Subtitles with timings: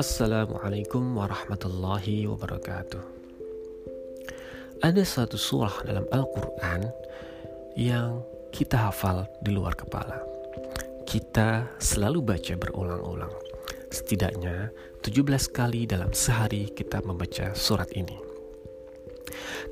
[0.00, 3.04] Assalamualaikum warahmatullahi wabarakatuh.
[4.80, 6.88] Ada satu surah dalam Al-Quran
[7.76, 8.24] yang
[8.56, 10.24] kita hafal di luar kepala.
[11.04, 13.36] Kita selalu baca berulang-ulang.
[13.92, 14.72] Setidaknya
[15.04, 18.16] 17 kali dalam sehari kita membaca surat ini.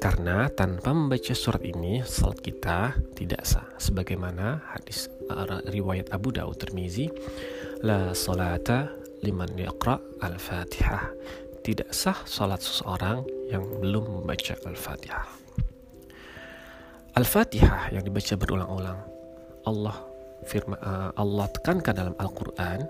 [0.01, 3.65] Karena tanpa membaca surat ini, salat kita tidak sah.
[3.81, 7.09] Sebagaimana hadis uh, riwayat Abu Dawud Tirmizi,
[7.81, 11.12] la salata liman yaqra al-fatihah.
[11.66, 15.26] Tidak sah salat seseorang yang belum membaca al-fatihah.
[17.16, 19.00] Al-fatihah yang dibaca berulang-ulang.
[19.66, 19.98] Allah
[20.46, 22.86] firman uh, Allah tekankan dalam Al-Quran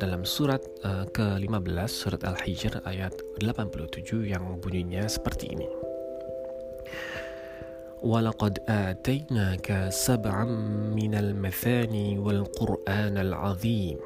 [0.00, 5.68] dalam surat uh, ke-15 surat Al-Hijr ayat 87 yang bunyinya seperti ini.
[8.00, 10.44] ولقد آتيناك سبعا
[10.96, 13.98] من المثاني والقرآن العظيم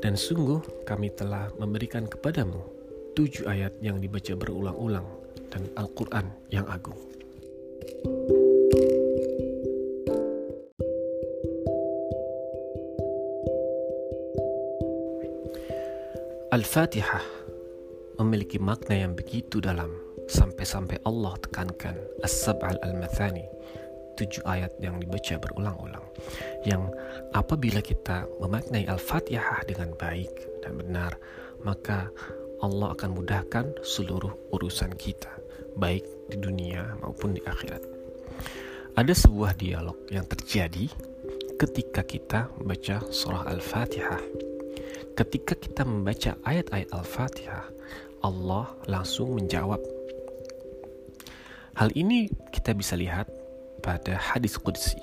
[0.00, 2.64] dan sungguh kami telah memberikan kepadamu
[3.12, 5.04] tujuh ayat yang dibaca berulang-ulang
[5.52, 6.96] dan Al-Quran yang agung.
[16.50, 17.22] Al-Fatihah
[18.18, 19.92] memiliki makna yang begitu dalam
[20.26, 23.44] sampai-sampai Allah tekankan as-sab'al al-mathani
[24.16, 26.06] tujuh ayat yang dibaca berulang-ulang.
[26.66, 26.94] Yang
[27.34, 30.32] apabila kita memaknai al-fatihah dengan baik
[30.64, 31.16] dan benar
[31.60, 32.08] maka
[32.60, 35.32] Allah akan mudahkan seluruh urusan kita
[35.76, 37.80] baik di dunia maupun di akhirat.
[38.96, 40.90] Ada sebuah dialog yang terjadi
[41.56, 44.20] ketika kita membaca surah al-fatihah.
[45.16, 47.64] Ketika kita membaca ayat-ayat al-fatihah
[48.20, 49.80] Allah langsung menjawab.
[51.80, 53.32] Hal ini kita bisa lihat
[53.80, 55.00] pada hadis Qudsi.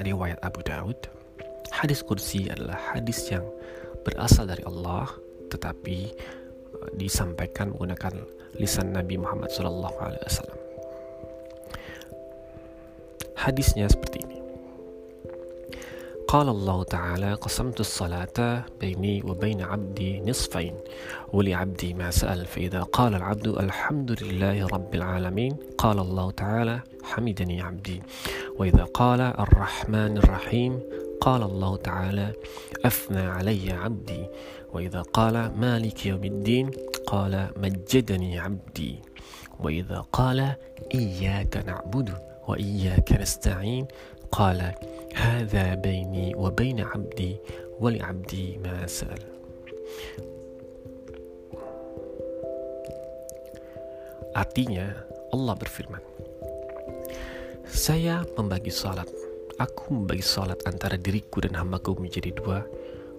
[0.00, 0.98] Riwayat Abu Daud.
[1.70, 3.44] Hadis Qudsi adalah hadis yang
[4.02, 5.08] berasal dari Allah
[5.48, 6.10] tetapi
[6.74, 8.24] uh, disampaikan menggunakan
[8.58, 10.50] lisan Nabi Muhammad SAW.
[13.34, 14.43] Hadisnya seperti ini.
[16.28, 20.74] قال الله تعالى قسمت الصلاة بيني وبين عبدي نصفين
[21.32, 28.02] ولعبدي ما سأل فإذا قال العبد الحمد لله رب العالمين قال الله تعالى حمدني عبدي
[28.58, 30.80] وإذا قال الرحمن الرحيم
[31.20, 32.32] قال الله تعالى
[32.84, 34.26] أثنى علي عبدي
[34.72, 36.70] وإذا قال مالك يوم الدين
[37.06, 38.98] قال مجدني عبدي
[39.60, 40.54] وإذا قال
[40.94, 42.14] إياك نعبد
[42.48, 43.86] وإياك نستعين
[44.33, 44.73] قال
[45.15, 47.37] هذا بيني وبين عبدي
[47.79, 49.39] ولعبدي ما سأل
[54.29, 54.93] Artinya
[55.33, 55.99] Allah berfirman
[57.65, 59.09] Saya membagi salat
[59.57, 62.61] Aku membagi salat antara diriku dan hambaku menjadi dua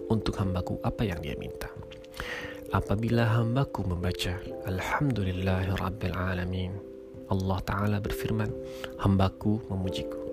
[0.07, 1.67] Untuk hambaku apa yang dia minta
[2.71, 6.71] Apabila hambaku membaca Alhamdulillahi Rabbil Alamin
[7.27, 8.49] Allah Ta'ala berfirman
[9.03, 10.24] Hambaku memujiku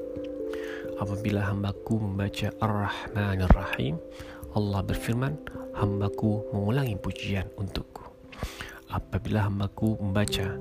[1.03, 3.99] apabila hambaku membaca Ar-Rahman Ar-Rahim
[4.55, 5.35] Allah berfirman
[5.75, 8.07] hambaku mengulangi pujian untukku.
[8.87, 10.55] Apabila hambaku membaca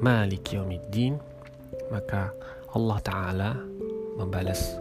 [0.00, 1.20] Malik Yawmiddin
[1.92, 2.32] maka
[2.72, 3.50] Allah Ta'ala
[4.16, 4.80] membalas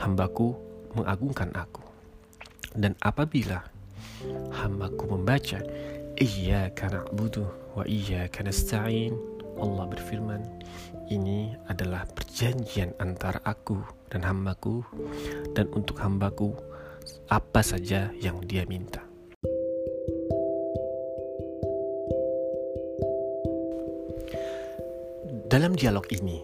[0.00, 0.56] hambaku
[0.96, 1.84] mengagungkan aku.
[2.72, 3.60] Dan apabila
[4.56, 5.60] hambaku membaca
[6.14, 7.42] Iyyaka na'budu
[7.74, 10.42] wa iyyaka nasta'in Allah berfirman
[11.12, 13.78] ini adalah perjanjian antara aku
[14.08, 14.80] dan hambaku
[15.52, 16.56] dan untuk hambaku
[17.28, 19.04] apa saja yang dia minta.
[25.44, 26.42] Dalam dialog ini,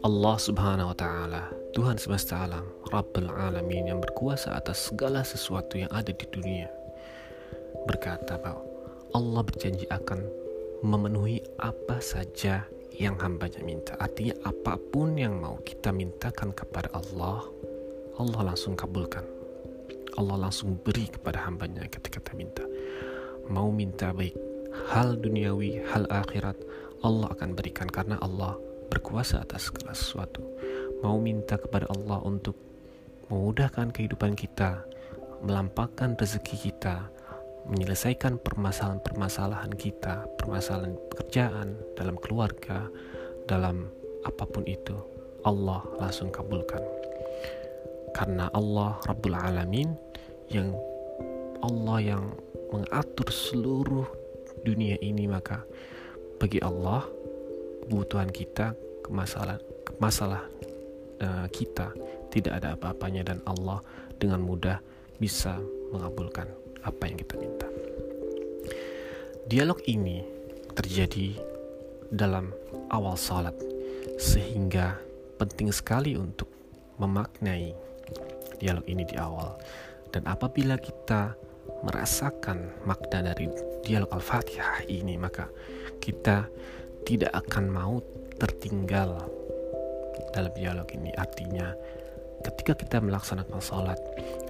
[0.00, 1.44] Allah Subhanahu wa taala,
[1.76, 6.70] Tuhan semesta alam, Rabbul alamin yang berkuasa atas segala sesuatu yang ada di dunia,
[7.84, 8.64] berkata bahwa
[9.12, 10.43] Allah berjanji akan
[10.84, 13.96] memenuhi apa saja yang hambanya minta.
[13.96, 17.48] Artinya apa pun yang mau kita mintakan kepada Allah,
[18.20, 19.24] Allah langsung kabulkan.
[20.20, 22.62] Allah langsung beri kepada hambanya ketika kita minta.
[23.48, 24.36] Mau minta baik
[24.92, 26.60] hal duniawi, hal akhirat,
[27.00, 28.60] Allah akan berikan karena Allah
[28.92, 30.44] berkuasa atas segala sesuatu.
[31.00, 32.54] Mau minta kepada Allah untuk
[33.32, 34.84] memudahkan kehidupan kita,
[35.40, 37.08] melampaukan rezeki kita,
[37.68, 42.88] menyelesaikan permasalahan-permasalahan kita, permasalahan pekerjaan, dalam keluarga,
[43.48, 43.88] dalam
[44.24, 44.96] apa pun itu,
[45.44, 46.80] Allah langsung kabulkan.
[48.14, 49.96] Karena Allah Rabbul Alamin
[50.52, 50.70] yang
[51.64, 52.24] Allah yang
[52.70, 54.06] mengatur seluruh
[54.62, 55.64] dunia ini maka
[56.38, 57.04] bagi Allah
[57.84, 59.60] kebutuhan kita, kemasalah
[60.00, 60.42] masalah
[61.20, 61.92] uh, kita
[62.32, 63.80] tidak ada apa-apanya dan Allah
[64.18, 64.78] dengan mudah
[65.18, 65.58] bisa
[65.94, 66.63] mengabulkan.
[66.84, 67.68] Apa yang kita minta.
[69.44, 70.24] Dialog ini
[70.72, 71.36] terjadi
[72.08, 72.52] dalam
[72.88, 73.56] awal salat
[74.16, 74.96] sehingga
[75.36, 76.48] penting sekali untuk
[76.96, 77.74] memaknai
[78.62, 79.58] dialog ini di awal.
[80.14, 81.34] Dan apabila kita
[81.82, 83.50] merasakan makna dari
[83.82, 85.50] dialog Al-Fatihah ini, maka
[85.98, 86.46] kita
[87.04, 87.98] tidak akan mau
[88.38, 89.28] tertinggal
[90.32, 91.10] dalam dialog ini.
[91.18, 91.74] Artinya,
[92.44, 93.96] ketika kita melaksanakan sholat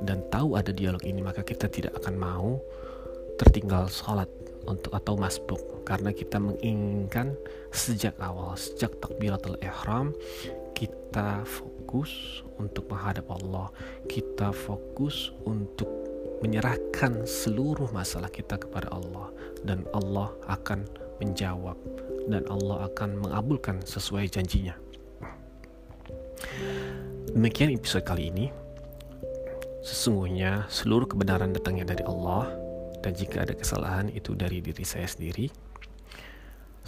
[0.02, 2.58] dan tahu ada dialog ini, maka kita tidak akan mau
[3.38, 4.26] tertinggal sholat
[4.66, 5.62] untuk atau masbuk.
[5.86, 7.36] Karena kita menginginkan
[7.70, 10.16] sejak awal sejak takbiratul ihram
[10.74, 13.70] kita fokus untuk menghadap Allah.
[14.10, 15.86] Kita fokus untuk
[16.42, 19.30] menyerahkan seluruh masalah kita kepada Allah.
[19.62, 20.84] Dan Allah akan
[21.22, 21.78] menjawab
[22.28, 24.74] dan Allah akan mengabulkan sesuai janjinya
[27.34, 28.54] demikian episode kali ini
[29.82, 32.46] sesungguhnya seluruh kebenaran datangnya dari Allah
[33.02, 35.52] dan jika ada kesalahan itu dari diri saya sendiri.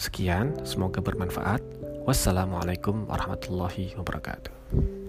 [0.01, 1.61] Sekian, semoga bermanfaat.
[2.09, 5.06] Wassalamualaikum warahmatullahi wabarakatuh.